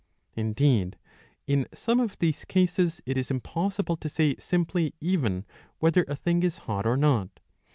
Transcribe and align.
Indeed 0.33 0.97
in 1.45 1.67
some 1.75 1.99
of 1.99 2.17
these 2.17 2.43
cases 2.45 3.01
it 3.05 3.19
is 3.19 3.29
impossible 3.29 3.97
to 3.97 4.09
say 4.09 4.35
simply 4.39 4.95
even 4.99 5.45
whether 5.77 6.05
a 6.07 6.15
thing 6.15 6.41
is 6.41 6.57
hot 6.65 6.87
or 6.87 6.97
not. 6.97 7.39